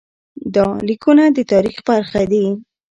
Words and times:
دا 0.55 0.65
لیکونه 0.87 1.23
د 1.35 1.37
تاریخ 1.51 1.77
برخه 1.89 2.21
دي. 2.31 2.45